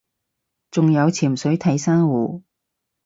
[0.71, 2.41] 仲有潛水睇珊瑚